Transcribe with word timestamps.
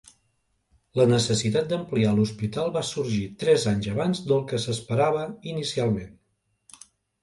La 0.99 1.05
necessitat 1.11 1.67
d'ampliar 1.73 2.15
l'hospital 2.21 2.73
va 2.79 2.85
sorgir 2.93 3.23
tres 3.45 3.69
anys 3.75 3.93
abans 3.95 4.25
del 4.33 4.45
que 4.51 4.65
s'esperava 4.67 5.31
inicialment. 5.57 6.15